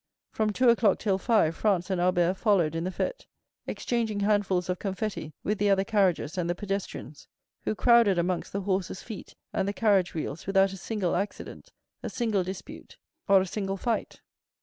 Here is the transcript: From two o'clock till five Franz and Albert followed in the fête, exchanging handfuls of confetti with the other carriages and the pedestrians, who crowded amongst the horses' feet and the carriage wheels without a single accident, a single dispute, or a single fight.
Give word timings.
From 0.31 0.49
two 0.51 0.69
o'clock 0.69 0.97
till 0.97 1.19
five 1.19 1.55
Franz 1.55 1.91
and 1.91 2.01
Albert 2.01 2.33
followed 2.33 2.73
in 2.73 2.85
the 2.85 2.89
fête, 2.89 3.27
exchanging 3.67 4.21
handfuls 4.21 4.67
of 4.67 4.79
confetti 4.79 5.31
with 5.43 5.59
the 5.59 5.69
other 5.69 5.83
carriages 5.83 6.39
and 6.39 6.49
the 6.49 6.55
pedestrians, 6.55 7.27
who 7.65 7.75
crowded 7.75 8.17
amongst 8.17 8.51
the 8.51 8.61
horses' 8.61 9.03
feet 9.03 9.35
and 9.53 9.67
the 9.67 9.73
carriage 9.73 10.15
wheels 10.15 10.47
without 10.47 10.73
a 10.73 10.77
single 10.77 11.15
accident, 11.15 11.71
a 12.01 12.09
single 12.09 12.43
dispute, 12.43 12.97
or 13.27 13.41
a 13.41 13.45
single 13.45 13.77
fight. 13.77 14.21